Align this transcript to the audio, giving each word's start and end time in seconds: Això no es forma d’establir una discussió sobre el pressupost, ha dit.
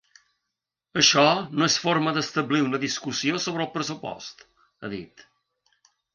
Això 1.01 1.25
no 1.59 1.67
es 1.71 1.75
forma 1.83 2.13
d’establir 2.15 2.63
una 2.69 2.81
discussió 2.85 3.43
sobre 3.45 3.65
el 3.67 3.71
pressupost, 3.77 4.43
ha 4.89 4.93
dit. 4.97 5.25